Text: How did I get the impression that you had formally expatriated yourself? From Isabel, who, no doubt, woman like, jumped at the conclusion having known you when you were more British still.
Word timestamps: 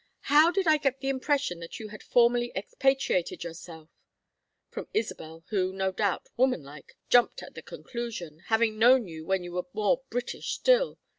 How 0.33 0.49
did 0.49 0.65
I 0.65 0.77
get 0.77 0.99
the 0.99 1.09
impression 1.09 1.59
that 1.59 1.79
you 1.79 1.89
had 1.89 2.01
formally 2.01 2.51
expatriated 2.55 3.43
yourself? 3.43 3.87
From 4.67 4.87
Isabel, 4.95 5.43
who, 5.49 5.71
no 5.73 5.91
doubt, 5.91 6.27
woman 6.35 6.63
like, 6.63 6.93
jumped 7.07 7.43
at 7.43 7.53
the 7.53 7.61
conclusion 7.61 8.39
having 8.47 8.79
known 8.79 9.07
you 9.07 9.27
when 9.27 9.43
you 9.43 9.51
were 9.51 9.65
more 9.75 10.01
British 10.09 10.53
still. 10.53 10.97